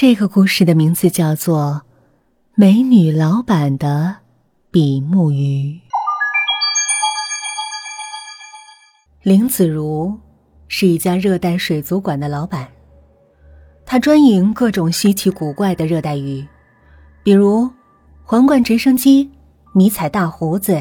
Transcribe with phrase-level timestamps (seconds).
[0.00, 1.82] 这个故事的名字叫做
[2.54, 4.18] 《美女老板的
[4.70, 5.72] 比目鱼》。
[9.24, 10.16] 林子如
[10.68, 12.68] 是一家热带水族馆的老板，
[13.84, 16.46] 他专营各种稀奇古怪的热带鱼，
[17.24, 17.68] 比如
[18.22, 19.28] 皇冠直升机、
[19.74, 20.80] 迷彩大胡子、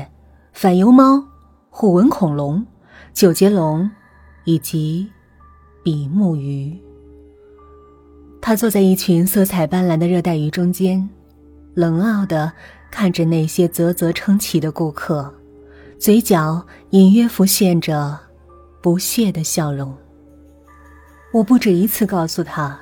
[0.54, 1.26] 反游猫、
[1.72, 2.64] 虎纹恐龙、
[3.16, 3.90] 九节龙
[4.44, 5.12] 以及
[5.84, 6.80] 比目鱼。
[8.42, 11.10] 他坐在一群色彩斑斓的热带鱼中间，
[11.74, 12.52] 冷傲的
[12.90, 15.34] 看着那些啧啧称奇的顾客，
[16.00, 18.18] 嘴角隐约浮现着
[18.82, 19.94] 不屑的笑容。
[21.34, 22.80] 我不止一次告诉他，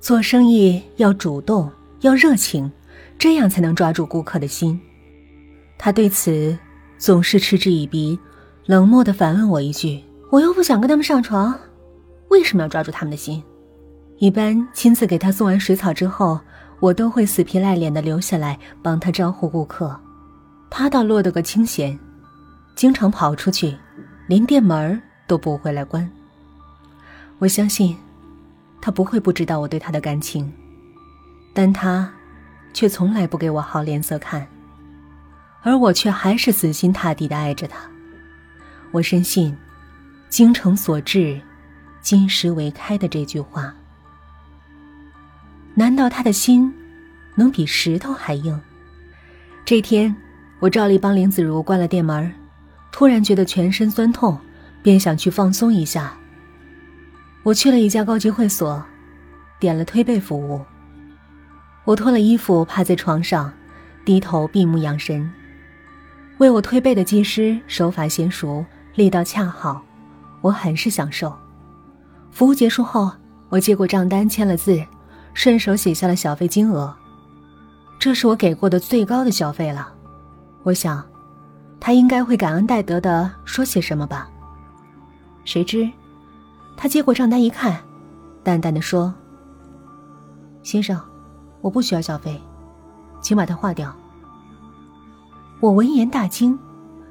[0.00, 1.68] 做生意要主动，
[2.02, 2.70] 要热情，
[3.18, 4.80] 这样才能抓住顾客的心。
[5.76, 6.56] 他对此
[6.98, 8.16] 总是嗤之以鼻，
[8.66, 11.58] 冷漠的反问我一句：“我又不想跟他们上床，
[12.28, 13.42] 为什么要抓住他们的心？”
[14.18, 16.40] 一般亲自给他送完水草之后，
[16.80, 20.00] 我都会死皮赖脸的留下来帮他招呼顾客。
[20.70, 21.98] 他倒落得个清闲，
[22.74, 23.76] 经常跑出去，
[24.26, 26.08] 连店门都不会来关。
[27.38, 27.96] 我相信，
[28.80, 30.50] 他不会不知道我对他的感情，
[31.52, 32.12] 但他
[32.72, 34.46] 却从来不给我好脸色看，
[35.62, 37.78] 而我却还是死心塌地的爱着他。
[38.92, 39.56] 我深信
[40.30, 41.40] “精诚所至，
[42.00, 43.74] 金石为开”的这句话。
[45.76, 46.72] 难道他的心
[47.34, 48.60] 能比石头还硬？
[49.64, 50.14] 这天，
[50.60, 52.32] 我照例帮林子如关了店门，
[52.92, 54.38] 突然觉得全身酸痛，
[54.82, 56.16] 便想去放松一下。
[57.42, 58.82] 我去了一家高级会所，
[59.58, 60.60] 点了推背服务。
[61.84, 63.52] 我脱了衣服，趴在床上，
[64.04, 65.28] 低头闭目养神。
[66.38, 68.64] 为我推背的技师手法娴熟，
[68.94, 69.82] 力道恰好，
[70.40, 71.36] 我很是享受。
[72.30, 73.10] 服务结束后，
[73.48, 74.80] 我接过账单，签了字。
[75.34, 76.94] 顺手写下了小费金额，
[77.98, 79.92] 这是我给过的最高的小费了。
[80.62, 81.04] 我想，
[81.80, 84.30] 他应该会感恩戴德的说些什么吧。
[85.44, 85.90] 谁知，
[86.76, 87.78] 他接过账单一看，
[88.42, 89.12] 淡淡的说
[90.62, 90.98] ：“先生，
[91.60, 92.40] 我不需要小费，
[93.20, 93.94] 请把它划掉。”
[95.60, 96.58] 我闻言大惊，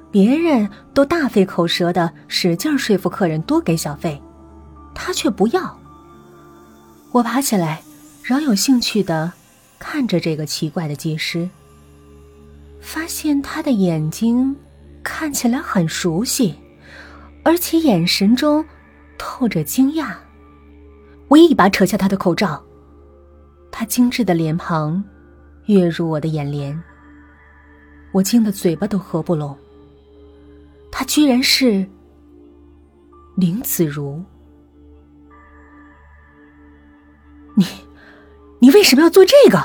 [0.10, 4.20] 别人都大费口舌的使劲说服客人多给小费，
[4.96, 5.78] 他却不要。
[7.12, 7.84] 我爬起来。
[8.24, 9.34] 饶有兴趣的
[9.78, 11.50] 看着这个奇怪的技师，
[12.80, 14.56] 发现他的眼睛
[15.04, 16.56] 看起来很熟悉，
[17.44, 18.64] 而且眼神中
[19.18, 20.16] 透着惊讶。
[21.28, 22.64] 我一把扯下他的口罩，
[23.70, 25.04] 他精致的脸庞
[25.66, 26.82] 跃入我的眼帘，
[28.14, 29.58] 我惊得嘴巴都合不拢。
[30.90, 31.86] 他居然是
[33.36, 34.24] 林子如，
[37.56, 37.66] 你。
[38.64, 39.62] 你为什么要做这个？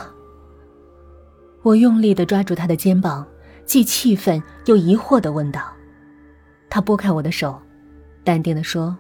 [1.62, 3.24] 我用力的抓住他的肩膀，
[3.64, 5.72] 既气愤又疑惑的问道。
[6.68, 7.62] 他拨开我的手，
[8.24, 8.98] 淡定的说：“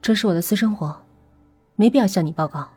[0.00, 0.96] 这是我的私生活，
[1.74, 2.68] 没必要向你报告。”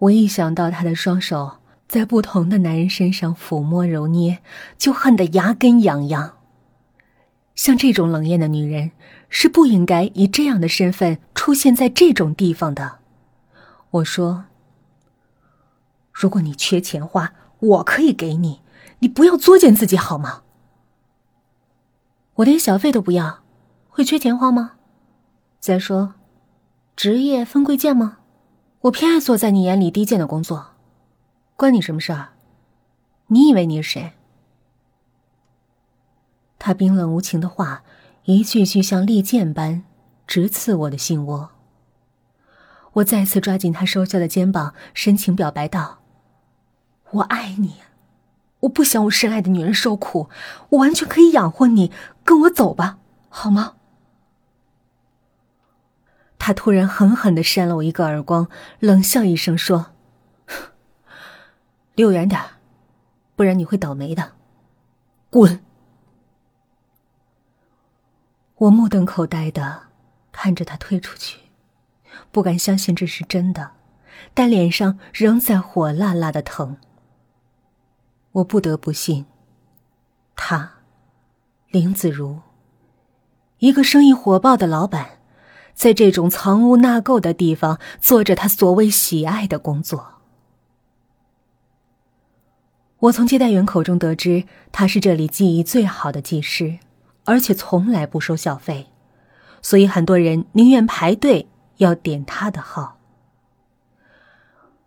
[0.00, 1.50] 我一想到他的双手
[1.88, 4.40] 在不同的男人身上抚摸揉捏，
[4.76, 6.36] 就恨得牙根痒痒。
[7.54, 8.90] 像这种冷艳的女人，
[9.30, 12.97] 是不应该以这样的身份出现在这种地方的。
[13.90, 14.44] 我说
[16.12, 18.60] ：“如果你缺钱花，我可以给你。
[18.98, 20.42] 你不要作践自己好吗？
[22.34, 23.42] 我连小费都不要，
[23.88, 24.72] 会缺钱花吗？
[25.58, 26.14] 再说，
[26.94, 28.18] 职业分贵贱吗？
[28.82, 30.72] 我偏爱做在你眼里低贱的工作，
[31.56, 32.30] 关你什么事儿？
[33.28, 34.12] 你以为你是谁？”
[36.58, 37.82] 他冰冷无情的话，
[38.24, 39.84] 一句句像利剑般
[40.26, 41.50] 直刺我的心窝。
[42.98, 46.00] 我再次抓紧他瘦小的肩膀，深情表白道
[47.12, 47.76] ：“我爱你，
[48.60, 50.28] 我不想我深爱的女人受苦，
[50.70, 51.92] 我完全可以养活你，
[52.24, 52.98] 跟我走吧，
[53.28, 53.74] 好吗？”
[56.38, 58.48] 他突然狠狠的扇了我一个耳光，
[58.80, 59.92] 冷笑一声说
[61.94, 62.40] ：“离我远点
[63.36, 64.32] 不然你会倒霉的，
[65.30, 65.60] 滚！”
[68.56, 69.82] 我目瞪口呆的
[70.32, 71.47] 看着他退出去。
[72.30, 73.72] 不敢相信这是真的，
[74.34, 76.76] 但脸上仍在火辣辣的疼。
[78.32, 79.26] 我不得不信，
[80.36, 80.74] 他，
[81.70, 82.40] 林子如，
[83.58, 85.18] 一个生意火爆的老板，
[85.74, 90.14] 在这种藏污纳垢的地方做着他所谓喜爱的工作。
[93.00, 96.78] 我从接待员口中得知，他是这里技艺最好的技师，
[97.24, 98.88] 而且从来不收小费，
[99.62, 101.48] 所以很多人宁愿排队。
[101.78, 102.98] 要点他的号。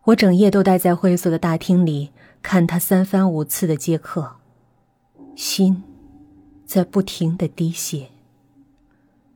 [0.05, 2.11] 我整夜都待在会所的大厅里，
[2.41, 4.37] 看他三番五次的接客，
[5.35, 5.83] 心
[6.65, 8.09] 在不停的滴血。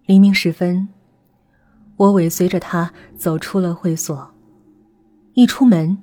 [0.05, 0.89] 黎明时分，
[1.97, 4.33] 我尾随着他走出了会所，
[5.33, 5.97] 一出门，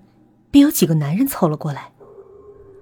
[0.51, 1.93] 便有几个男人凑了过来，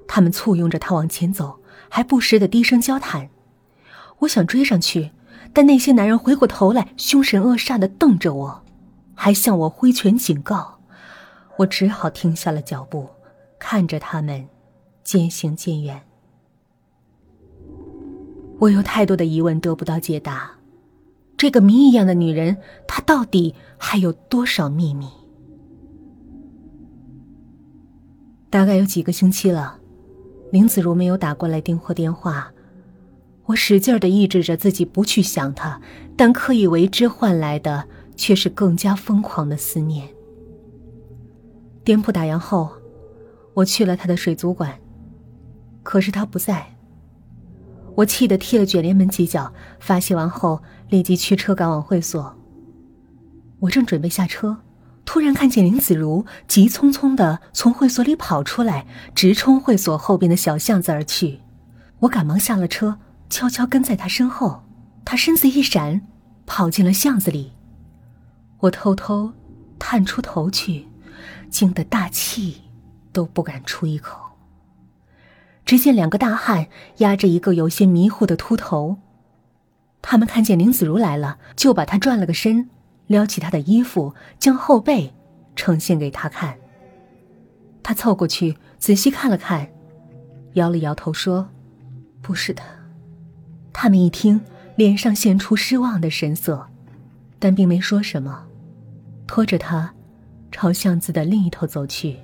[0.07, 3.31] 他们簇拥着他往前走，还不时的低声交谈。
[4.21, 5.13] 我想追上去，
[5.53, 8.63] 但那些男人回过头来，凶神恶煞的瞪着我，
[9.15, 10.79] 还向我挥拳警告。
[11.59, 13.09] 我只好停下了脚步，
[13.59, 14.49] 看着他们
[15.03, 16.01] 渐行渐远。
[18.59, 20.53] 我有太多的疑问得不到解答。
[21.37, 25.09] 这个谜一样的女人，她到底还有多少秘密？
[28.51, 29.79] 大概有几个星期了，
[30.53, 32.53] 林子如没有打过来订货电话。
[33.51, 35.81] 我使劲的抑制着自己不去想他，
[36.17, 37.85] 但刻意为之换来的
[38.17, 40.09] 却是更加疯狂的思念。
[41.83, 42.71] 店铺打烊后，
[43.55, 44.79] 我去了他的水族馆，
[45.83, 46.77] 可是他不在。
[47.97, 52.37] 我气得踢了卷帘门几脚，发泄完后立即驱车赶往会所。
[53.59, 54.59] 我正准备下车，
[55.05, 61.41] 突然看见林子如急匆匆的从会所里跑出来，直冲会所后边的小巷子而去。
[61.99, 62.97] 我赶忙下了车，
[63.31, 64.63] 悄悄跟在他身后。
[65.03, 66.03] 他身子一闪，
[66.45, 67.53] 跑进了巷子里。
[68.59, 69.33] 我偷偷
[69.79, 70.87] 探出头去。
[71.51, 72.63] 惊得大气
[73.13, 74.21] 都不敢出一口。
[75.65, 76.69] 只见两个大汉
[76.99, 78.99] 压着一个有些迷糊的秃头，
[80.01, 82.71] 他们看见林子如来了，就把他转了个身，
[83.09, 85.13] 撩起他的衣服，将后背
[85.57, 86.57] 呈现给他看。
[87.83, 89.69] 他凑过去仔细看了看，
[90.53, 91.49] 摇了摇头说
[92.23, 92.63] ：“不是的。”
[93.73, 94.41] 他们一听，
[94.77, 96.67] 脸上现出失望的神色，
[97.39, 98.47] 但并没说什么，
[99.27, 99.93] 拖着他。
[100.53, 102.17] 朝巷子的另一头走去。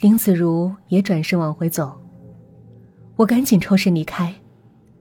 [0.00, 2.00] 林子如也转身往回走，
[3.14, 4.34] 我赶紧抽身离开，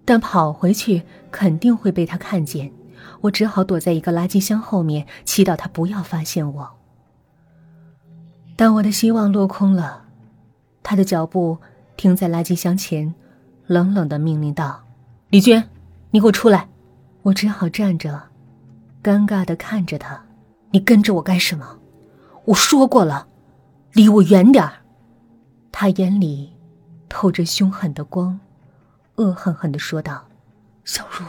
[0.06, 1.02] 但跑回去
[1.32, 2.72] 肯定会被他看见，
[3.22, 6.70] 我只好躲在一个垃圾箱后面，祈祷他不要发现我。
[8.56, 10.04] 但我的希望落空了，
[10.84, 11.58] 他的脚步
[11.98, 13.16] 停在垃圾箱前，
[13.66, 14.84] 冷冷的命令道
[15.30, 15.70] ：“李娟，
[16.12, 16.68] 你给我出来！”
[17.22, 18.20] 我只好站着，
[19.04, 20.26] 尴尬的看着他。
[20.72, 21.78] 你跟着我干什么？
[22.46, 23.28] 我说过了，
[23.94, 24.74] 离我远点儿。
[25.72, 26.52] 他眼里
[27.08, 28.40] 透着凶狠的光，
[29.16, 30.28] 恶狠狠的说道
[30.84, 31.24] ：“小茹，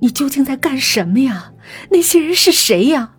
[0.00, 1.52] 你究竟在干什么呀？
[1.90, 3.14] 那些人是谁呀？”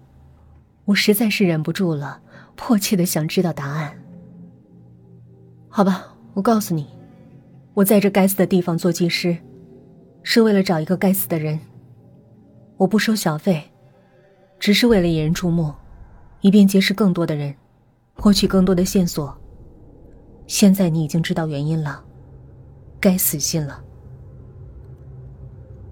[0.86, 2.22] 我实在是忍不住了，
[2.56, 3.98] 迫切的想知道答案。
[5.70, 6.88] 好吧，我告诉你，
[7.76, 9.38] 我在这该死的地方做技师，
[10.30, 11.58] 是为了找一个该死的人。
[12.76, 13.64] 我不收小费。
[14.60, 15.74] 只是为了引人注目，
[16.42, 17.56] 以便结识更多的人，
[18.16, 19.34] 获取更多的线索。
[20.46, 22.04] 现在你已经知道原因了，
[23.00, 23.82] 该死心了。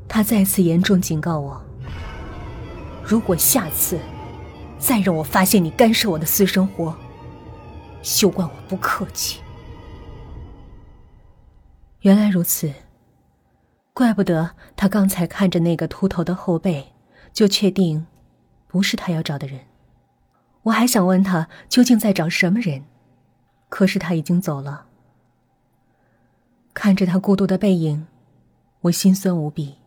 [0.05, 1.61] 他再次严重警告我：
[3.05, 3.97] 如果下次
[4.77, 6.93] 再让我发现你干涉我的私生活，
[8.01, 9.39] 休怪我不客气。
[12.01, 12.69] 原来如此，
[13.95, 16.91] 怪不得他刚才看着那个秃头的后背，
[17.31, 18.05] 就确定。
[18.67, 19.61] 不是他要找的人，
[20.63, 22.83] 我还想问他究竟在找什么人，
[23.69, 24.87] 可是他已经走了。
[26.73, 28.05] 看着他孤独的背影，
[28.81, 29.77] 我心酸无比。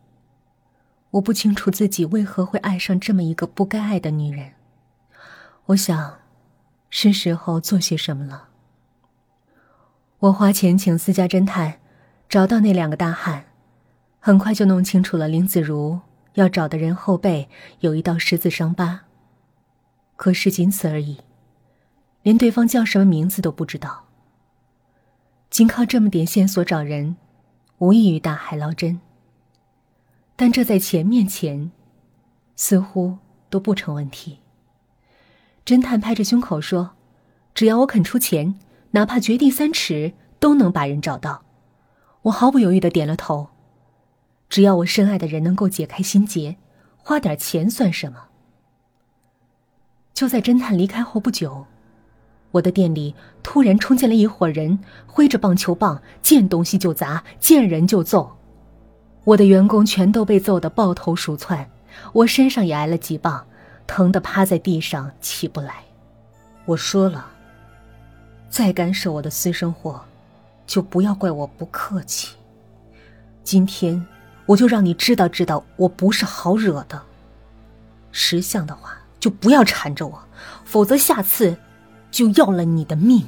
[1.11, 4.53] 我不清楚自己为何会爱上这么一个不该爱的女人。
[5.67, 6.17] 我想，
[6.89, 8.49] 是时候做些什么了。
[10.17, 11.79] 我花钱请私家侦探，
[12.27, 13.45] 找到那两个大汉，
[14.19, 15.99] 很快就弄清楚了林子如。
[16.35, 17.49] 要找的人后背
[17.79, 19.01] 有一道十字伤疤。
[20.15, 21.17] 可是仅此而已，
[22.21, 24.05] 连对方叫什么名字都不知道。
[25.49, 27.17] 仅靠这么点线索找人，
[27.79, 29.01] 无异于大海捞针。
[30.35, 31.71] 但这在钱面前，
[32.55, 33.17] 似乎
[33.49, 34.39] 都不成问题。
[35.65, 36.91] 侦探拍着胸口说
[37.53, 38.57] ：“只要我肯出钱，
[38.91, 41.43] 哪怕掘地三尺，都能把人找到。”
[42.23, 43.49] 我毫不犹豫的点了头。
[44.49, 46.57] 只要我深爱的人能够解开心结，
[46.97, 48.25] 花点钱算什么？
[50.13, 51.67] 就在侦探离开后不久，
[52.51, 53.13] 我的店里
[53.43, 58.37] 突然冲进来一伙人，挥着棒球棒，见东西就砸，见人就揍。
[59.23, 61.69] 我的员工全都被揍得抱头鼠窜，
[62.11, 63.45] 我身上也挨了几棒，
[63.85, 65.83] 疼得趴在地上起不来。
[66.65, 67.27] 我说了，
[68.49, 70.03] 再干涉我的私生活，
[70.65, 72.35] 就不要怪我不客气。
[73.43, 74.03] 今天。
[74.49, 76.99] 我就让你知道知道，我不是好惹的。
[78.11, 80.19] 识相的话就不要缠着我，
[80.65, 81.55] 否则下次
[82.09, 83.27] 就要了你的命。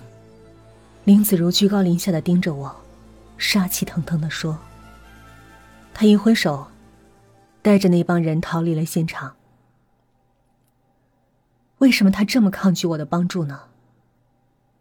[1.04, 2.75] 林子如居高临下的盯着我，
[3.38, 4.58] 杀气腾腾的说。
[5.94, 6.66] 他一挥手，
[7.62, 9.36] 带着那帮人逃离了现场。
[11.78, 13.66] 为什么他这么抗拒我的帮助呢？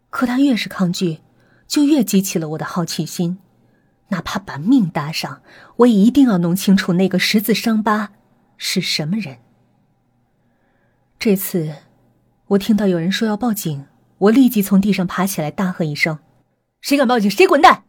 [0.09, 1.19] 可他越是抗拒，
[1.67, 3.37] 就越激起了我的好奇心。
[4.11, 5.41] 哪怕把命搭上，
[5.77, 8.11] 我也一定要弄清楚那个十字伤疤
[8.57, 9.39] 是什么人。
[11.17, 11.75] 这次，
[12.47, 13.85] 我听到有人说要报警，
[14.17, 16.19] 我立即从地上爬起来，大喝一声
[16.81, 17.83] ：“谁敢报警，谁滚蛋！”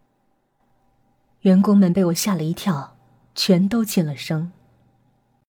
[1.43, 2.97] 员工们被我吓了一跳，
[3.35, 4.53] 全都噤了声。